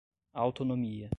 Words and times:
autonomia 0.33 1.09